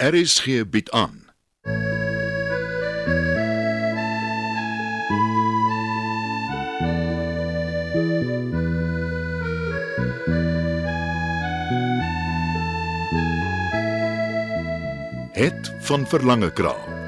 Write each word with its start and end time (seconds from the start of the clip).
RSG 0.00 0.68
bied 0.70 0.90
aan. 0.90 1.28
Het 15.32 15.72
van 15.80 16.06
Verlange 16.06 16.52
Kraal. 16.52 16.99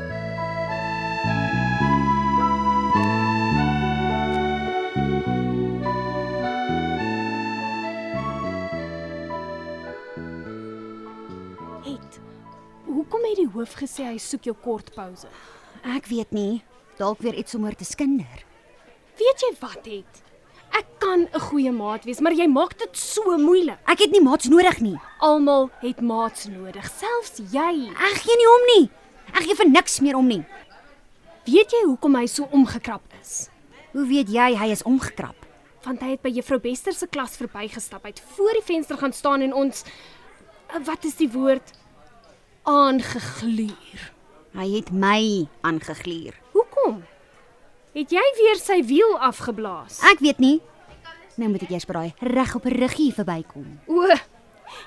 Hoekom 13.03 13.25
het 13.27 13.41
die 13.41 13.49
hoof 13.51 13.73
gesê 13.81 14.05
hy 14.07 14.19
soek 14.23 14.45
jou 14.47 14.53
kort 14.63 14.93
pouse? 14.95 15.27
Ek 15.91 16.07
weet 16.07 16.31
nie, 16.31 16.61
dalk 17.01 17.19
weer 17.25 17.35
iets 17.35 17.57
om 17.59 17.65
oor 17.67 17.75
te 17.75 17.83
skinder. 17.83 18.45
Weet 19.19 19.43
jy 19.43 19.49
wat 19.59 19.89
het? 19.91 20.21
Ek 20.79 20.87
kan 21.03 21.27
'n 21.27 21.41
goeie 21.51 21.73
maat 21.73 22.05
wees, 22.07 22.21
maar 22.21 22.33
jy 22.33 22.47
maak 22.47 22.79
dit 22.79 22.97
so 22.97 23.37
moeilik. 23.39 23.79
Ek 23.91 23.99
het 23.99 24.13
nie 24.13 24.23
maats 24.23 24.47
nodig 24.47 24.79
nie. 24.81 25.01
Almal 25.19 25.71
het 25.81 26.01
maats 26.01 26.47
nodig, 26.47 26.87
selfs 26.95 27.43
jy. 27.51 27.91
Ek 27.91 28.23
gee 28.23 28.37
nie 28.37 28.51
om 28.55 28.63
nie. 28.77 28.91
Ek 29.35 29.43
gee 29.43 29.55
vir 29.55 29.69
niks 29.69 30.01
meer 30.01 30.17
om 30.17 30.27
nie. 30.29 30.45
Weet 31.45 31.73
jy 31.73 31.83
hoekom 31.87 32.15
hy 32.15 32.27
so 32.27 32.47
omgekrap 32.53 33.03
is? 33.21 33.51
Hoe 33.93 34.07
weet 34.07 34.29
jy 34.29 34.55
hy 34.55 34.71
is 34.71 34.83
omgekrap? 34.83 35.37
Want 35.83 36.01
hy 36.01 36.11
het 36.11 36.23
by 36.23 36.31
juffrou 36.31 36.61
Bester 36.61 36.93
se 36.93 37.07
klas 37.07 37.37
verbygestap. 37.37 38.05
Hy 38.05 38.11
het 38.11 38.23
voor 38.37 38.53
die 38.53 38.63
venster 38.63 38.97
gaan 38.97 39.13
staan 39.13 39.43
en 39.43 39.53
ons 39.53 39.85
wat 40.85 41.05
is 41.05 41.17
die 41.17 41.29
woord 41.29 41.82
aangegluur. 42.63 44.11
Hy 44.53 44.67
het 44.77 44.91
my 44.93 45.49
aangegluur. 45.61 46.35
Hoekom? 46.53 47.03
Het 47.97 48.13
jy 48.13 48.25
weer 48.39 48.61
sy 48.61 48.81
wiel 48.89 49.17
afgeblaas? 49.21 50.01
Ek 50.13 50.21
weet 50.25 50.39
nie. 50.43 50.61
Nou 51.41 51.49
moet 51.53 51.65
ek 51.65 51.73
eers 51.73 51.89
braai 51.89 52.13
reg 52.21 52.55
op 52.55 52.67
'n 52.69 52.77
ruggie 52.77 53.13
verbykom. 53.13 53.81
O, 53.89 54.09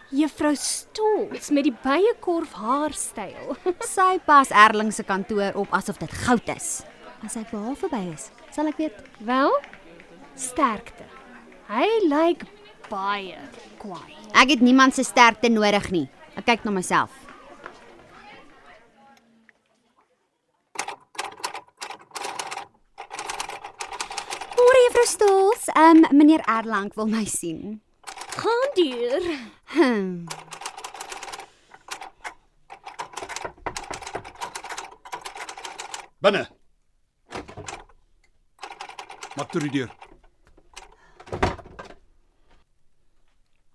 juffrou 0.10 0.56
Stols 0.56 1.50
met 1.50 1.64
die 1.64 1.76
byekorf 1.84 2.54
haarstyl. 2.54 3.58
Sy 3.96 4.20
pas 4.26 4.50
Erling 4.50 4.94
se 4.94 5.04
kantoor 5.04 5.54
op 5.56 5.74
asof 5.74 5.98
dit 5.98 6.12
goud 6.12 6.48
is. 6.56 6.84
As 7.26 7.36
ek 7.36 7.52
by 7.52 7.58
haar 7.58 7.76
verby 7.76 8.14
is, 8.14 8.30
sal 8.52 8.68
ek 8.68 8.78
weet. 8.78 8.98
Wel, 9.20 9.52
sterkte. 10.36 11.04
Hy 11.68 11.88
lyk 12.06 12.46
baie 12.90 13.38
kwaai. 13.82 14.14
Ek 14.34 14.50
het 14.50 14.62
niemand 14.62 14.94
se 14.94 15.04
sterkte 15.04 15.50
nodig 15.50 15.90
nie. 15.92 16.10
Ek 16.36 16.46
kyk 16.46 16.66
na 16.66 16.72
myself. 16.72 17.10
Môre 24.56 24.82
juffrou 24.86 25.06
Stoels, 25.10 25.65
ehm 25.76 26.04
um, 26.04 26.18
meneer 26.18 26.44
Erlang 26.48 26.94
wil 26.96 27.08
my 27.08 27.26
sien. 27.26 27.82
Gaan 28.36 28.70
deur. 28.74 29.24
Hm. 29.64 30.24
Binne. 36.20 36.48
Maak 39.36 39.52
toe 39.52 39.62
die 39.62 39.72
deur. 39.74 39.92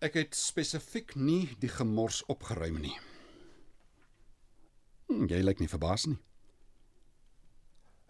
Ek 0.01 0.17
het 0.17 0.35
spesifiek 0.35 1.13
nie 1.15 1.51
die 1.61 1.69
gemors 1.69 2.23
opgeruim 2.33 2.81
nie. 2.81 2.97
Hm, 5.11 5.29
jy 5.29 5.43
lyk 5.45 5.61
nie 5.61 5.69
verbaas 5.69 6.09
nie. 6.09 6.17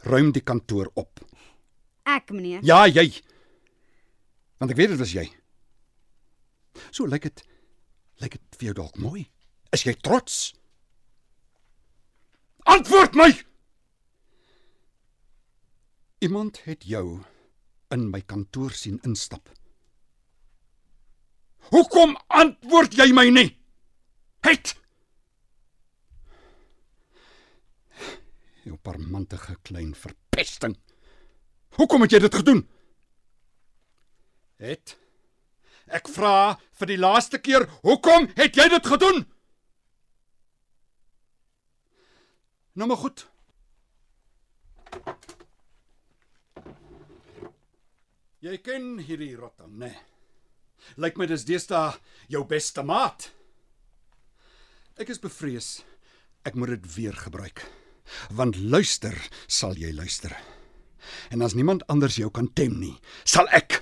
Ruim 0.07 0.31
die 0.33 0.45
kantoor 0.47 0.93
op. 0.95 1.19
Ek 2.07 2.31
meneer. 2.31 2.63
Ja, 2.63 2.85
jy. 2.87 3.11
Want 4.61 4.75
ek 4.75 4.77
weet 4.77 4.93
dit 4.93 5.01
was 5.01 5.13
jy. 5.17 5.25
So 6.93 7.09
lyk 7.09 7.25
dit 7.31 7.45
lyk 8.21 8.35
dit 8.37 8.59
vir 8.61 8.67
jou 8.71 8.75
dalk 8.83 8.99
mooi. 9.01 9.23
Is 9.73 9.87
jy 9.87 9.95
trots? 10.05 10.51
Antwoord 12.69 13.17
my. 13.17 13.31
Iemand 16.21 16.61
het 16.67 16.85
jou 16.85 17.23
in 17.95 18.11
my 18.13 18.21
kantoor 18.21 18.75
sien 18.77 18.99
instap. 19.09 19.49
Hoekom 21.71 22.13
antwoord 22.29 22.99
jy 22.99 23.09
my 23.17 23.31
nie? 23.33 23.49
Het 24.45 24.75
Jou 28.69 28.77
parmantige 28.85 29.57
klein 29.65 29.95
verpesting. 29.97 30.75
Hoekom 31.81 32.05
het 32.05 32.13
jy 32.13 32.21
dit 32.27 32.37
gedoen? 32.43 32.61
Het 34.61 34.97
Ek 35.91 36.07
vra 36.07 36.55
vir 36.79 36.91
die 36.93 37.01
laaste 37.01 37.41
keer, 37.43 37.65
hoekom 37.83 38.29
het 38.37 38.55
jy 38.55 38.69
dit 38.71 38.87
gedoen? 38.87 39.25
Nou 42.79 42.87
maar 42.87 43.01
goed. 43.01 43.25
Jy 48.41 48.55
ken 48.63 49.01
hierdie 49.03 49.35
rotting, 49.35 49.75
né? 49.75 49.91
Nee. 49.91 50.07
Lyk 51.03 51.19
my 51.19 51.27
dis 51.29 51.43
deesdae 51.45 51.99
jou 52.31 52.45
beste 52.49 52.87
maat. 52.87 53.33
Ek 54.97 55.11
is 55.11 55.21
bevrees 55.21 55.81
ek 56.49 56.57
moet 56.57 56.73
dit 56.73 56.87
weer 56.95 57.17
gebruik. 57.17 57.65
Want 58.35 58.57
luister, 58.57 59.15
sal 59.47 59.77
jy 59.79 59.93
luister. 59.95 60.33
En 61.31 61.43
as 61.45 61.55
niemand 61.55 61.85
anders 61.93 62.17
jou 62.17 62.31
kan 62.33 62.49
tem 62.55 62.79
nie, 62.81 62.97
sal 63.25 63.49
ek. 63.55 63.81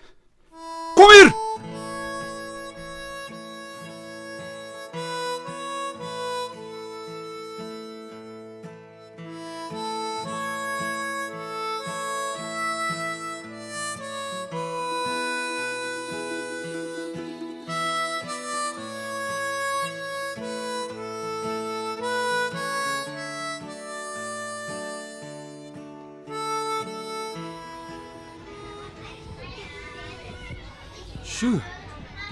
Sjoe. 31.39 31.61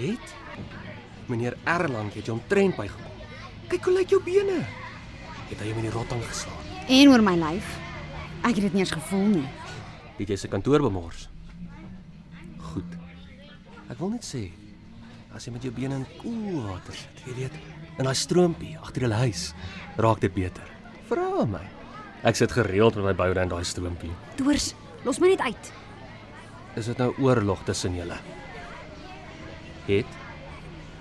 Het 0.00 0.34
meneer 1.31 1.55
Erlang 1.62 2.09
het 2.15 2.27
jou 2.27 2.34
omtrent 2.39 2.75
bygekom. 2.75 3.19
Kyk 3.71 3.84
hoe 3.87 3.93
lyk 3.94 4.11
jou 4.11 4.19
bene. 4.22 4.56
Het 5.47 5.61
hy 5.62 5.69
jou 5.69 5.75
met 5.77 5.84
die 5.87 5.93
rotting 5.94 6.22
geslaan? 6.27 6.72
En 6.91 7.11
oor 7.12 7.22
my 7.22 7.34
lyf. 7.39 7.69
Ek 8.43 8.56
het 8.56 8.65
dit 8.65 8.75
nie 8.75 8.83
eens 8.83 8.95
gevoel 8.95 9.28
nie. 9.31 9.45
Het 10.16 10.33
jy 10.33 10.39
sy 10.43 10.50
kantoor 10.50 10.83
bemors? 10.83 11.28
Goed. 12.72 12.97
Ek 13.87 14.00
wil 14.00 14.11
net 14.16 14.27
sê 14.27 14.49
as 15.37 15.47
jy 15.47 15.53
met 15.55 15.66
jou 15.69 15.71
bene 15.77 16.00
in 16.00 16.06
koel 16.16 16.65
water 16.65 16.97
sit, 16.97 17.21
jy 17.28 17.34
weet, 17.37 17.59
in 18.00 18.09
daai 18.09 18.16
stroompie 18.16 18.72
agter 18.81 19.05
die 19.05 19.19
huis, 19.21 19.43
raak 20.00 20.22
dit 20.25 20.33
beter. 20.33 20.65
Vra 21.11 21.45
my. 21.47 21.61
Ek 22.27 22.41
sit 22.41 22.55
gereeld 22.56 22.97
met 22.99 23.11
my 23.11 23.15
boude 23.21 23.45
in 23.45 23.53
daai 23.53 23.62
stroompie. 23.69 24.11
Doors, 24.41 24.72
los 25.05 25.21
my 25.21 25.31
net 25.34 25.45
uit. 25.45 25.71
Is 26.81 26.89
dit 26.91 27.05
nou 27.05 27.12
oorlog 27.21 27.62
tussen 27.69 27.95
julle? 28.00 28.19
Het 29.87 30.07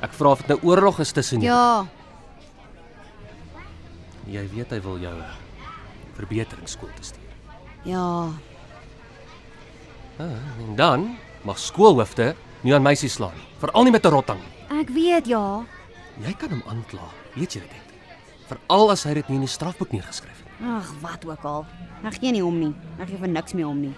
Ek 0.01 0.13
vra 0.13 0.29
of 0.35 0.41
dit 0.43 0.47
nou 0.47 0.59
oorlog 0.63 0.99
is 0.99 1.11
tussen 1.11 1.39
julle. 1.41 1.53
Ja, 1.55 1.85
Jy 4.27 4.41
weet 4.55 4.69
hy 4.73 4.79
wil 4.81 4.97
jou 4.99 5.13
verbeteringsskool 6.15 6.89
te 6.95 7.03
stuur. 7.03 7.21
ja. 7.83 8.29
Ah, 10.17 10.31
en 10.63 10.75
dan 10.75 11.17
mag 11.43 11.59
skoolhoofde 11.59 12.35
nie 12.63 12.73
aan 12.73 12.81
meisies 12.81 13.13
slaan 13.17 13.33
nie, 13.35 13.47
veral 13.59 13.83
nie 13.83 13.91
met 13.91 14.05
'n 14.05 14.09
rotting 14.09 14.39
nie. 14.39 14.79
Ek 14.79 14.89
weet 14.89 15.25
ja. 15.27 15.63
Jy 16.25 16.33
kan 16.33 16.49
hom 16.49 16.63
aankla, 16.67 17.09
weet 17.35 17.53
jy 17.53 17.59
dit? 17.59 17.93
Veral 18.47 18.91
as 18.91 19.03
hy 19.03 19.13
dit 19.13 19.27
nie 19.29 19.35
in 19.35 19.41
die 19.41 19.49
strafboek 19.49 19.91
neergeskryf 19.91 20.37
het. 20.37 20.67
Ag, 20.67 20.93
wat 21.01 21.25
ook 21.25 21.43
al. 21.43 21.65
Ek 22.03 22.13
gee 22.19 22.31
nie 22.31 22.45
om 22.45 22.59
nie. 22.59 22.73
Ek 22.99 23.07
gee 23.09 23.17
vir 23.17 23.27
niks 23.27 23.53
meer 23.53 23.67
om 23.67 23.81
nie. 23.81 23.93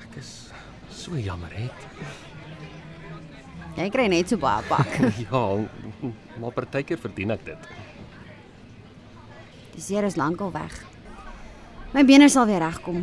Ek 0.00 0.16
is 0.16 0.50
so 0.90 1.16
jammer, 1.18 1.50
het. 1.52 1.72
Jy 3.74 3.88
kry 3.90 4.06
net 4.06 4.30
so 4.30 4.38
baie 4.38 4.62
pak. 4.68 4.86
ja, 5.26 5.42
maar 6.38 6.54
partykeer 6.54 7.00
verdien 7.02 7.34
ek 7.34 7.44
dit. 7.44 7.70
Die 9.74 9.82
seer 9.82 10.06
is 10.06 10.16
lankal 10.16 10.52
weg. 10.54 10.76
My 11.94 12.04
bene 12.06 12.28
sal 12.30 12.46
weer 12.46 12.62
regkom. 12.62 13.02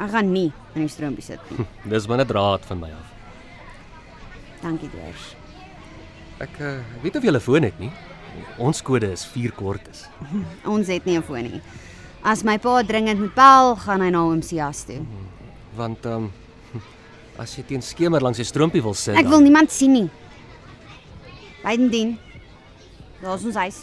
Ek 0.00 0.12
gaan 0.12 0.30
nie 0.32 0.50
in 0.74 0.84
die 0.84 0.92
stroompie 0.92 1.24
sit 1.24 1.40
nie. 1.50 1.64
Dis 1.92 2.06
maar 2.08 2.20
'n 2.20 2.28
draad 2.28 2.64
van 2.68 2.80
my 2.80 2.90
af. 2.92 3.08
Dankie, 4.60 4.88
Doors. 4.92 5.34
Ek 6.40 6.56
uh, 6.60 6.80
weet 7.02 7.16
of 7.16 7.24
jy 7.24 7.32
'n 7.32 7.40
foon 7.40 7.62
het 7.62 7.78
nie. 7.80 7.92
Ons 8.58 8.82
kode 8.82 9.10
is 9.12 9.24
4 9.24 9.52
kwartes. 9.52 10.08
Ons 10.64 10.88
het 10.88 11.04
nie 11.04 11.16
'n 11.16 11.22
foon 11.22 11.42
nie. 11.42 11.62
As 12.22 12.44
my 12.44 12.58
pa 12.58 12.82
dringend 12.82 13.20
moet 13.20 13.34
bel, 13.34 13.76
gaan 13.76 14.00
hy 14.00 14.10
na 14.10 14.20
oom 14.20 14.42
Sias 14.42 14.84
toe. 14.84 15.00
Want 15.76 16.04
ehm 16.04 16.28
um, 16.28 16.32
as 17.38 17.54
jy 17.56 17.64
teen 17.66 17.82
skemer 17.82 18.22
langs 18.24 18.40
die 18.40 18.46
stroompie 18.48 18.82
wil 18.82 18.94
sit, 18.94 19.16
Ek 19.18 19.28
wil 19.30 19.40
niemand 19.44 19.70
sien 19.72 19.92
nie. 19.92 20.08
Bydendien. 21.62 22.16
Daar's 23.20 23.44
ons 23.44 23.58
huis. 23.60 23.82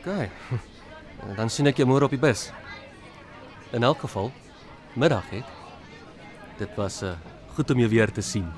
Okay. 0.00 0.30
Dan 1.38 1.50
sien 1.50 1.70
ek 1.70 1.78
jou 1.78 1.86
môre 1.86 2.08
op 2.08 2.14
die 2.14 2.20
bus. 2.20 2.48
In 3.72 3.86
elk 3.86 4.02
geval, 4.02 4.32
middag 4.98 5.28
het. 5.30 5.46
Dit 6.58 6.74
was 6.76 7.00
uh, 7.06 7.14
goed 7.54 7.70
om 7.70 7.78
jou 7.78 7.88
weer 7.88 8.10
te 8.12 8.22
sien. 8.22 8.48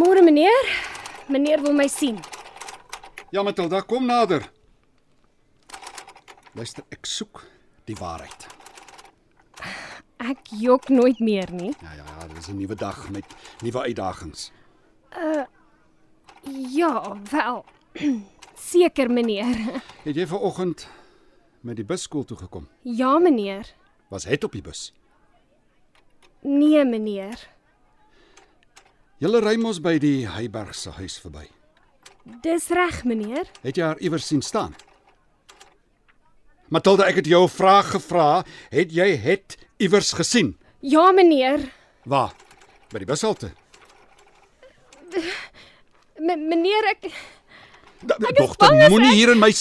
Môre 0.00 0.22
meneer. 0.24 0.68
Meneer 1.28 1.60
wil 1.60 1.74
my 1.76 1.84
sien. 1.88 2.16
Ja, 3.30 3.42
Matilda, 3.42 3.82
kom 3.84 4.06
nader. 4.08 4.46
Luister, 6.56 6.86
ek 6.88 7.04
soek 7.06 7.42
die 7.84 7.96
waarheid. 7.98 8.46
Ek 10.24 10.50
jok 10.56 10.88
nooit 10.88 11.20
meer 11.20 11.52
nie. 11.52 11.74
Ja, 11.84 11.92
ja, 11.98 12.06
ja, 12.16 12.26
dis 12.32 12.48
'n 12.48 12.56
nuwe 12.56 12.74
dag 12.74 13.10
met 13.10 13.24
nuwe 13.62 13.82
uitdagings. 13.82 14.50
Ja, 16.48 17.16
wel. 17.30 17.64
Seker 18.70 19.10
meneer. 19.10 19.56
Het 20.06 20.16
jy 20.16 20.26
vanoggend 20.26 20.88
met 21.60 21.76
die 21.76 21.84
bus 21.84 22.02
skool 22.02 22.24
toe 22.24 22.36
gekom? 22.36 22.68
Ja 22.82 23.18
meneer. 23.18 23.74
Was 24.08 24.24
het 24.24 24.44
op 24.44 24.52
die 24.52 24.62
bus? 24.62 24.92
Nee 26.40 26.84
meneer. 26.84 27.48
Julle 29.20 29.42
ry 29.44 29.58
mos 29.60 29.82
by 29.84 29.98
die 30.00 30.24
Heyberg 30.24 30.72
se 30.72 30.94
huis 30.96 31.18
verby. 31.20 31.44
Dis 32.40 32.70
reg 32.72 33.02
meneer. 33.04 33.50
Het 33.60 33.76
jy 33.76 33.84
haar 33.84 33.98
iewers 34.00 34.24
sien 34.30 34.40
staan? 34.40 34.72
Matilda, 36.72 37.04
ek 37.10 37.20
het 37.20 37.26
jou 37.26 37.44
'n 37.44 37.52
vraag 37.52 37.90
gevra. 37.90 38.44
Het 38.70 38.92
jy 38.92 39.16
het 39.16 39.58
iewers 39.76 40.12
gesien? 40.12 40.56
Ja 40.80 41.12
meneer. 41.12 41.72
Waar? 42.04 42.32
By 42.88 42.98
die 42.98 43.06
bushalte. 43.06 43.52
M 46.16 46.48
meneer 46.48 46.84
ek 46.88 47.12
Dogter, 48.36 48.88
moenie 48.88 49.12
hier 49.12 49.30
in 49.30 49.38
my 49.38 49.52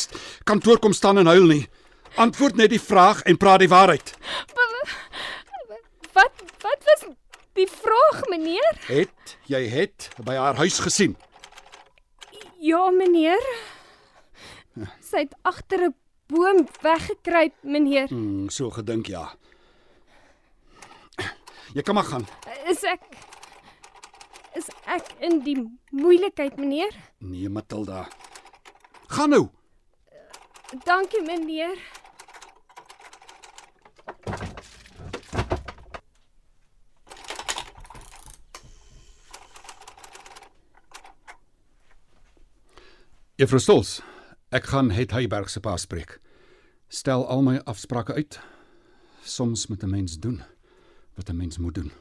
kantoor 0.44 0.80
kom 0.80 0.94
staan 0.94 1.18
en 1.18 1.26
huil 1.26 1.46
nie. 1.46 1.68
Antwoord 2.16 2.56
net 2.56 2.70
die 2.70 2.80
vraag 2.80 3.22
en 3.24 3.38
praat 3.38 3.60
die 3.60 3.68
waarheid. 3.68 4.14
wat 6.14 6.32
wat 6.62 6.84
was 6.86 7.19
die 7.60 7.68
vraag 7.72 8.22
meneer? 8.32 8.80
Het 8.88 9.36
jy 9.52 9.64
het 9.72 10.10
by 10.24 10.36
haar 10.40 10.56
huis 10.62 10.80
gesien? 10.84 11.18
Ja 12.60 12.90
meneer. 12.92 13.44
Sy 15.04 15.26
het 15.26 15.36
agter 15.48 15.90
'n 15.90 15.96
boom 16.28 16.68
weggekruip 16.82 17.56
meneer. 17.62 18.08
Hmm, 18.08 18.50
so 18.50 18.70
gedink 18.70 19.08
ja. 19.08 19.36
Jy 21.74 21.82
kan 21.82 21.96
maar 21.96 22.04
gaan. 22.04 22.26
Is 22.66 22.84
ek 22.84 23.02
is 24.58 24.68
ek 24.86 25.06
in 25.20 25.40
die 25.44 25.58
moeilikheid 25.90 26.58
meneer? 26.58 26.96
Nee, 27.18 27.50
Matilda. 27.50 28.08
Gaan 29.08 29.30
nou. 29.30 29.50
Dankie 30.86 31.22
meneer. 31.22 31.78
Juffrou 43.40 43.62
Stols, 43.64 44.02
ek 44.52 44.66
gaan 44.68 44.90
het 44.92 45.14
Heyberg 45.16 45.48
se 45.48 45.62
pa 45.64 45.78
spreek. 45.80 46.18
Stel 46.92 47.22
al 47.24 47.40
my 47.46 47.54
afsprake 47.72 48.12
uit. 48.18 48.36
Soms 49.24 49.70
moet 49.72 49.84
'n 49.84 49.90
mens 49.90 50.20
doen 50.20 50.44
wat 51.16 51.30
'n 51.30 51.38
mens 51.38 51.58
moet 51.58 51.76
doen. 51.76 51.92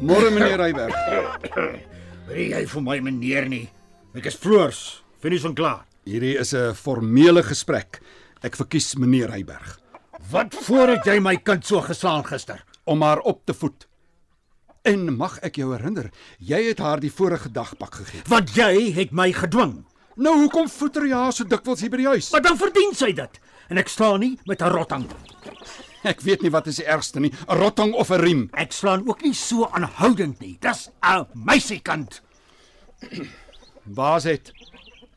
Môre 0.00 0.30
meneer 0.30 0.60
Heyberg. 0.60 0.94
Weet 2.28 2.50
jy 2.56 2.62
vir 2.66 2.82
my 2.84 2.98
meneer 3.04 3.48
nie. 3.50 3.66
Ek 4.16 4.26
is 4.28 4.36
Floors, 4.38 5.02
finies 5.22 5.44
van 5.46 5.54
klaar. 5.58 5.84
Hierdie 6.08 6.34
is 6.40 6.52
'n 6.54 6.74
formele 6.74 7.42
gesprek. 7.42 8.00
Ek 8.42 8.56
verkies 8.56 8.94
meneer 8.98 9.30
Heyberg 9.30 9.78
Wat 10.30 10.54
voor 10.66 10.88
het 10.88 11.04
jy 11.06 11.20
my 11.20 11.36
kind 11.36 11.64
so 11.66 11.80
geslaan 11.80 12.24
gister? 12.24 12.64
om 12.84 13.02
haar 13.02 13.20
op 13.20 13.44
te 13.46 13.54
voed. 13.54 13.86
En 14.82 15.14
mag 15.16 15.38
ek 15.46 15.56
jou 15.56 15.70
herinner, 15.72 16.10
jy 16.38 16.58
het 16.66 16.78
haar 16.78 16.98
die 17.00 17.12
vorige 17.12 17.48
dag 17.52 17.76
pak 17.78 17.94
gegee. 17.94 18.22
Want 18.26 18.50
jy 18.56 18.90
het 18.92 19.12
my 19.12 19.32
gedwing. 19.32 19.84
Nou 20.16 20.34
hoekom 20.40 20.66
voeter 20.68 21.06
jy 21.06 21.14
haar 21.14 21.32
so 21.32 21.44
dikwels 21.44 21.80
hier 21.80 21.90
by 21.90 21.96
die 21.96 22.06
huis? 22.10 22.32
Maar 22.32 22.42
dan 22.42 22.58
verdien 22.58 22.90
sy 22.94 23.12
dit. 23.12 23.38
En 23.70 23.78
ek 23.78 23.88
staan 23.88 24.18
nie 24.20 24.38
met 24.46 24.60
'n 24.62 24.68
rotting. 24.74 25.06
Ek 26.12 26.20
weet 26.26 26.42
nie 26.42 26.50
wat 26.50 26.66
is 26.66 26.80
die 26.80 26.86
ergste 26.88 27.20
nie, 27.20 27.30
'n 27.30 27.58
rotting 27.58 27.94
of 27.94 28.10
'n 28.10 28.20
riem. 28.20 28.42
Ek 28.58 28.72
slaan 28.72 29.06
ook 29.08 29.22
nie 29.22 29.34
so 29.34 29.68
aanhoudend 29.70 30.40
nie. 30.40 30.56
Dis 30.60 30.90
'n 31.02 31.26
meisiekant. 31.34 32.22
Waar's 33.84 34.24
dit? 34.24 34.52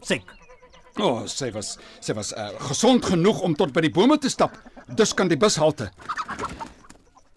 Siek. 0.01 0.25
O, 0.97 1.03
oh, 1.03 1.25
sy 1.27 1.51
was 1.51 1.77
sy 1.99 2.13
was 2.13 2.31
uh, 2.33 2.49
gesond 2.69 3.05
genoeg 3.05 3.41
om 3.41 3.55
tot 3.55 3.73
by 3.73 3.81
die 3.81 3.91
bome 3.91 4.17
te 4.17 4.29
stap. 4.29 4.57
Dus 4.87 5.13
kan 5.13 5.27
die 5.27 5.37
bus 5.37 5.57
halte. 5.57 5.89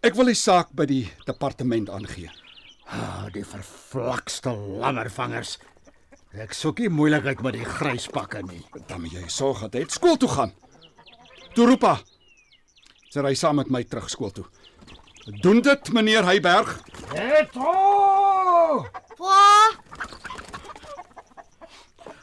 Ek 0.04 0.14
wil 0.14 0.30
die 0.30 0.38
saak 0.38 0.70
by 0.72 0.86
die 0.86 1.08
departement 1.26 1.90
aangee. 1.90 2.30
Ah, 2.88 3.26
die 3.32 3.44
vervlakste 3.44 4.52
lammervangers. 4.52 5.58
Ek 6.38 6.54
soek 6.54 6.78
nie 6.84 6.92
moeilikheid 6.92 7.42
met 7.42 7.56
die 7.56 7.66
gryspakke 7.66 8.44
nie. 8.46 8.62
Dan 8.86 9.02
moet 9.02 9.16
jy 9.16 9.24
sorg 9.32 9.64
dat 9.66 9.74
hy 9.74 9.84
skool 9.88 10.16
toe 10.16 10.28
gaan. 10.28 10.52
Toe 11.56 11.66
roep 11.66 11.82
haar. 11.88 12.04
Sy 13.08 13.22
ry 13.24 13.34
saam 13.38 13.56
met 13.60 13.70
my 13.72 13.82
terug 13.88 14.08
skool 14.12 14.32
toe. 14.36 14.44
Doen 15.42 15.60
dit, 15.64 15.90
meneer 15.92 16.24
Heyberg. 16.28 16.74
Etro! 17.16 18.84
Pa, 19.18 19.38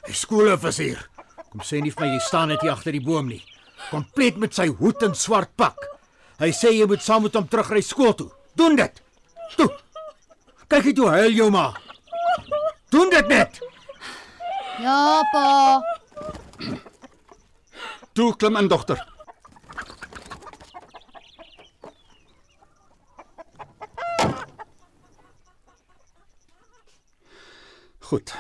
Die 0.06 0.14
skoolhoof 0.14 0.64
is 0.70 0.78
hier. 0.78 1.00
Kom 1.52 1.64
sê 1.66 1.80
nie 1.82 1.92
vir 1.94 2.06
my 2.06 2.10
jy 2.14 2.20
staan 2.22 2.52
net 2.54 2.62
hier 2.62 2.74
agter 2.76 2.94
die 2.94 3.02
boom 3.04 3.28
nie. 3.32 3.42
Kompleet 3.90 4.38
met 4.42 4.54
sy 4.54 4.68
hoed 4.80 5.02
en 5.06 5.16
swart 5.18 5.52
pak. 5.58 5.80
Hy 6.40 6.52
sê 6.54 6.72
jy 6.76 6.86
moet 6.90 7.02
saam 7.02 7.26
met 7.26 7.36
hom 7.38 7.48
terugry 7.50 7.82
skool 7.86 8.14
toe. 8.18 8.30
Doen 8.60 8.78
dit. 8.78 9.02
Toe. 9.58 9.70
Kyk 10.70 10.92
net 10.92 11.02
hoe 11.02 11.10
huil 11.16 11.34
jou 11.40 11.50
ma. 11.54 11.66
Doen 12.94 13.10
dit 13.14 13.28
net. 13.34 13.60
ja 14.84 15.22
pa. 15.34 15.82
Toe 18.16 18.30
klim 18.40 18.56
in, 18.62 18.70
dogter. 18.72 19.02
Goed. 28.06 28.36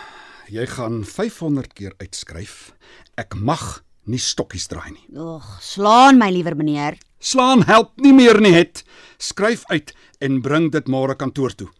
Jy 0.53 0.65
gaan 0.69 0.99
500 1.09 1.71
keer 1.73 1.93
uitskryf. 1.97 2.75
Ek 3.17 3.33
mag 3.33 3.81
nie 4.05 4.19
stokkies 4.21 4.67
draai 4.69 4.91
nie. 4.93 5.05
Ag, 5.17 5.55
slaan 5.65 6.19
my 6.21 6.27
liewer 6.29 6.53
meneer. 6.53 6.99
Slaan 7.17 7.63
help 7.65 7.95
nie 7.97 8.13
meer 8.13 8.37
nie 8.45 8.53
het. 8.53 8.83
Skryf 9.17 9.63
uit 9.73 9.95
en 10.21 10.43
bring 10.45 10.69
dit 10.69 10.91
môre 10.91 11.15
kantoor 11.17 11.57
toe. 11.57 11.71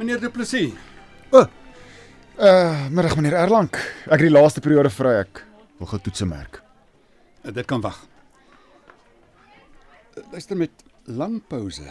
Meneer 0.00 0.20
Du 0.20 0.30
Plessis, 0.32 0.72
Uh, 2.40 2.86
middag 2.88 3.18
meneer 3.18 3.34
Erlang. 3.36 3.68
Ek 4.08 4.14
het 4.14 4.22
die 4.22 4.32
laaste 4.32 4.62
periode 4.64 4.88
vry 4.88 5.10
ek. 5.26 5.42
Wil 5.76 5.88
gou 5.90 5.98
toetse 6.00 6.24
merk. 6.24 6.62
eh, 7.44 7.52
dit 7.52 7.66
kan 7.68 7.82
wag. 7.84 7.98
Eh, 10.16 10.22
Luister 10.32 10.56
met 10.56 10.70
lang 11.04 11.42
pouse 11.48 11.84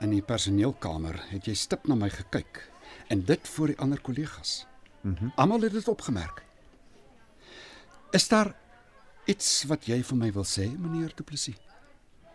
in 0.00 0.10
die 0.10 0.22
personeelkamer 0.22 1.20
het 1.30 1.46
jy 1.46 1.54
stip 1.54 1.86
na 1.86 1.94
my 1.94 2.08
gekyk 2.10 2.64
en 3.08 3.22
dit 3.22 3.48
voor 3.48 3.66
die 3.66 3.78
ander 3.78 4.00
kollegas. 4.00 4.66
Mhm. 5.02 5.24
Mm 5.24 5.32
Almal 5.36 5.60
het 5.60 5.72
dit 5.72 5.88
opgemerk. 5.88 6.42
Is 8.10 8.28
daar 8.28 8.54
iets 9.26 9.64
wat 9.68 9.86
jy 9.86 10.02
vir 10.02 10.16
my 10.16 10.32
wil 10.32 10.44
sê, 10.44 10.76
meneer 10.78 11.12
Du 11.14 11.22
Plessis? 11.22 11.54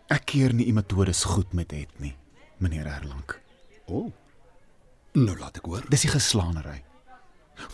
Ek 0.08 0.26
keer 0.26 0.54
nie 0.54 0.70
u 0.70 0.74
metodes 0.74 1.24
goed 1.24 1.54
met 1.54 1.72
het 1.72 2.00
nie, 2.00 2.16
meneer 2.58 2.86
Erlang. 2.88 3.36
O. 3.88 3.94
Oh. 3.96 4.12
Nou 5.14 5.38
laat 5.38 5.58
ek 5.58 5.66
hoor. 5.66 5.86
Dis 5.90 6.06
die 6.06 6.12
geslaanery. 6.12 6.84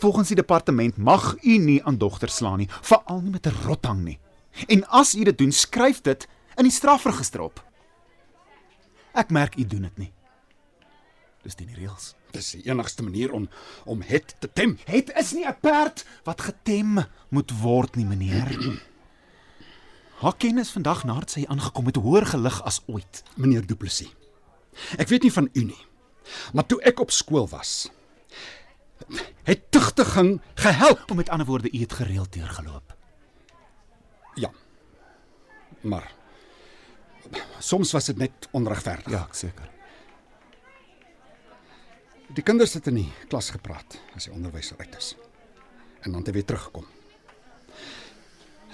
Volgens 0.00 0.28
die 0.28 0.36
departement 0.36 0.96
mag 0.96 1.36
u 1.42 1.58
nie 1.58 1.84
aan 1.84 1.98
dogter 1.98 2.28
slaan 2.28 2.58
nie, 2.58 2.68
veral 2.82 3.20
nie 3.20 3.30
met 3.30 3.46
'n 3.46 3.54
rothang 3.66 4.02
nie. 4.04 4.18
En 4.66 4.88
as 4.88 5.14
u 5.14 5.24
dit 5.24 5.38
doen, 5.38 5.52
skryf 5.52 6.00
dit 6.00 6.28
in 6.56 6.64
die 6.64 6.72
strafregister 6.72 7.40
op. 7.40 7.64
Ek 9.14 9.30
merk 9.30 9.56
u 9.56 9.64
doen 9.64 9.82
dit 9.82 9.98
nie. 9.98 10.12
Dis 11.42 11.54
teen 11.54 11.66
die 11.66 11.76
reëls. 11.76 12.14
Dis 12.32 12.50
die 12.50 12.66
enigste 12.66 13.02
manier 13.02 13.32
om 13.32 13.48
om 13.84 14.02
het 14.02 14.34
te 14.38 14.48
tem. 14.52 14.78
Het 14.84 15.12
is 15.16 15.32
nie 15.32 15.46
'n 15.46 15.56
perd 15.60 16.04
wat 16.24 16.40
getem 16.40 17.04
moet 17.28 17.60
word 17.60 17.96
nie, 17.96 18.04
meneer. 18.04 18.48
Haar 20.22 20.36
kennis 20.36 20.70
vandag 20.70 21.04
nadat 21.04 21.30
sy 21.30 21.44
aangekom 21.46 21.86
het 21.86 21.96
hoër 21.96 22.26
gelig 22.26 22.62
as 22.62 22.82
ooit. 22.86 23.22
Meneer 23.36 23.66
Du 23.66 23.76
Plessis. 23.76 24.14
Ek 24.98 25.08
weet 25.08 25.22
nie 25.22 25.32
van 25.32 25.48
u 25.52 25.64
nie. 25.64 25.86
Maar 26.52 26.66
toe 26.66 26.80
ek 26.82 27.00
op 27.00 27.10
skool 27.10 27.48
was, 27.48 27.90
het 29.42 29.70
tugtiging 29.70 30.40
gehelp. 30.54 31.10
Om 31.10 31.16
met 31.16 31.28
ander 31.28 31.46
woorde, 31.46 31.72
u 31.72 31.78
het 31.80 31.92
gereeld 31.92 32.32
deurgeloop. 32.32 32.96
Ja. 34.34 34.50
Maar 35.80 36.12
soms 37.58 37.92
was 37.92 38.04
dit 38.04 38.16
net 38.16 38.48
onregverdig. 38.50 39.12
Ja, 39.12 39.26
ek 39.28 39.34
seker. 39.34 39.70
Die 42.34 42.42
kinders 42.42 42.74
het 42.74 42.86
in 42.90 42.98
die 43.00 43.12
klas 43.30 43.52
gepraat 43.54 43.98
as 44.16 44.26
die 44.26 44.34
onderwyser 44.34 44.76
uit 44.78 44.96
is. 44.96 45.14
En 46.02 46.10
dan 46.10 46.20
het 46.20 46.30
hy 46.30 46.38
weer 46.40 46.48
teruggekom. 46.48 46.86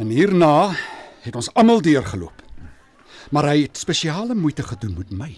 En 0.01 0.09
hierna 0.09 0.73
het 1.23 1.37
ons 1.37 1.53
almal 1.55 1.83
deurgeloop. 1.85 2.41
Maar 3.31 3.53
hy 3.53 3.63
het 3.67 3.79
spesiale 3.79 4.35
moeite 4.35 4.65
gedoen 4.67 4.97
met 4.99 5.13
my. 5.13 5.31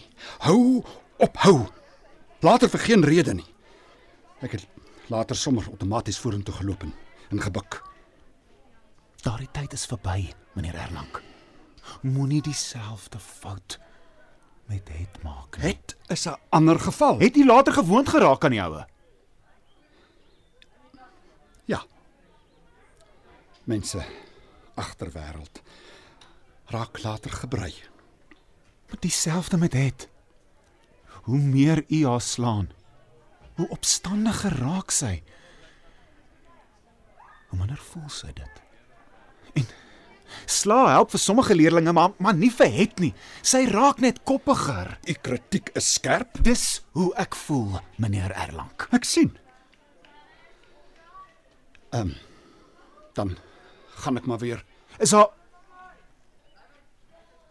Hou 0.46 0.84
op 1.18 1.36
hou. 1.42 1.58
Later 2.40 2.68
vir 2.68 2.80
geen 2.80 3.04
rede 3.04 3.34
nie. 3.34 3.54
Ek 4.40 4.52
het 4.52 4.66
later 5.08 5.36
sommer 5.36 5.66
outomaties 5.68 6.18
vorentoe 6.18 6.54
geloop 6.54 6.82
en, 6.82 6.94
en 7.30 7.40
gebuk. 7.40 7.82
Daardie 9.24 9.48
tyd 9.52 9.72
is 9.72 9.86
verby, 9.86 10.32
meneer 10.52 10.74
Erlang. 10.74 11.20
Moenie 12.02 12.42
dieselfde 12.42 13.18
fout 13.18 13.78
met 14.66 14.88
het 14.88 15.22
maak 15.22 15.56
nie. 15.56 15.66
Het 15.66 15.96
is 16.08 16.26
'n 16.26 16.36
ander 16.48 16.80
geval. 16.80 17.18
Het 17.18 17.36
u 17.36 17.46
later 17.46 17.72
gewoond 17.72 18.08
geraak 18.08 18.44
aan 18.44 18.50
die 18.50 18.62
oue? 18.62 18.86
Ja. 21.64 21.84
Mense 23.64 24.04
agterwêreld 24.74 25.62
raak 26.64 27.02
later 27.02 27.30
gebrei. 27.30 27.74
Maar 28.88 29.00
dieselfde 29.00 29.56
met 29.56 29.72
het. 29.72 30.08
Hoe 31.24 31.38
meer 31.38 31.84
u 31.88 32.04
haar 32.06 32.20
slaan, 32.20 32.68
hoe 33.56 33.68
opstandiger 33.72 34.52
raak 34.60 34.92
sy. 34.92 35.22
Hoe 37.48 37.58
minder 37.58 37.80
voel 37.92 38.10
sy 38.12 38.32
dit. 38.34 38.60
En 39.54 39.68
sla 40.50 40.80
help 40.90 41.14
vir 41.14 41.22
sommige 41.22 41.54
leerdlinge, 41.54 41.94
maar 41.94 42.12
maar 42.18 42.34
nie 42.34 42.50
vir 42.52 42.72
het 42.74 43.00
nie. 43.00 43.12
Sy 43.42 43.64
raak 43.70 44.02
net 44.02 44.20
koppiger. 44.28 44.96
U 45.08 45.14
kritiek 45.22 45.70
is 45.78 45.92
skerp. 45.94 46.42
Dis 46.44 46.82
hoe 46.98 47.12
ek 47.20 47.38
voel, 47.46 47.78
meneer 48.02 48.34
Erlang. 48.34 48.72
Ek 48.92 49.06
sien. 49.08 49.32
Ehm 51.94 52.10
um, 52.10 52.14
dan 53.14 53.36
gaan 54.02 54.18
ek 54.18 54.26
maar 54.26 54.42
weer. 54.42 54.64
Is 54.98 55.14
haar 55.14 55.30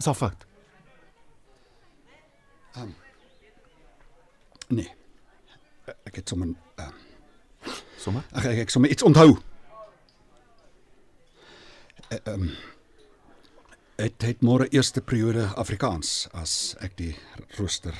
Is 0.04 0.06
haar 0.06 0.16
fout? 0.20 0.46
Nee. 4.74 4.92
Ek 6.08 6.16
het 6.16 6.30
sommer 6.30 6.48
ehm 6.76 6.88
um, 6.88 6.94
Sommige 8.04 8.26
ek 8.36 8.46
ek, 8.52 8.58
ek 8.66 8.70
sommer 8.74 8.92
iets 8.92 9.04
onthou. 9.04 9.38
Eh, 12.10 12.18
Ehm 12.24 12.42
um, 12.42 12.50
het 13.96 14.22
het 14.26 14.42
môre 14.42 14.68
eerste 14.74 15.02
periode 15.02 15.46
Afrikaans 15.56 16.28
as 16.34 16.76
ek 16.82 16.98
die 16.98 17.16
rooster 17.58 17.94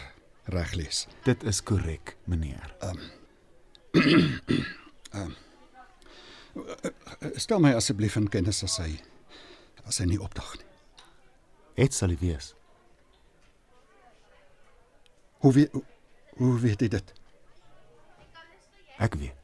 reg 0.52 0.74
lees. 0.74 1.08
Dit 1.24 1.44
is 1.48 1.62
korrek, 1.64 2.16
meneer. 2.26 2.74
Stel 7.46 7.60
my 7.60 7.74
asseblief 7.78 8.16
in 8.20 8.28
kennis 8.30 8.64
as 8.66 8.78
hy 8.82 8.98
as 9.88 10.00
hy 10.02 10.06
nie 10.10 10.20
opdag 10.22 10.56
nie. 10.58 10.68
Het 11.84 11.94
sal 11.94 12.10
hy 12.14 12.18
wees. 12.22 12.54
Hoe 15.44 15.52
weet 15.54 15.72
hoe, 15.76 15.84
hoe 16.38 16.60
weet 16.60 16.82
jy 16.82 16.88
dit? 16.88 17.14
Ek 18.98 19.16
weet. 19.20 19.44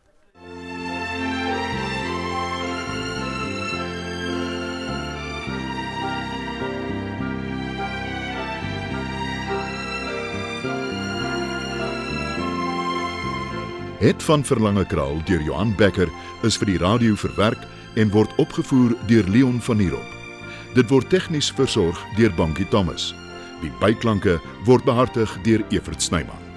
Het 13.99 14.23
van 14.23 14.45
Verlange 14.45 14.85
Kraal 14.85 15.17
deur 15.25 15.41
Johan 15.41 15.75
Becker 15.75 16.07
is 16.47 16.55
vir 16.57 16.71
die 16.71 16.77
radio 16.79 17.17
verwerk 17.19 17.67
en 17.99 18.11
word 18.15 18.31
opgevoer 18.39 18.95
deur 19.11 19.27
Leon 19.27 19.59
Van 19.67 19.83
Heerop. 19.83 20.15
Dit 20.77 20.87
word 20.87 21.11
tegnies 21.11 21.51
versorg 21.51 21.99
deur 22.15 22.31
Bankie 22.39 22.67
Thomas. 22.71 23.11
Die 23.59 23.73
byklanke 23.83 24.39
word 24.63 24.87
behartig 24.87 25.35
deur 25.43 25.65
Evert 25.75 25.99
Snyman. 26.01 26.48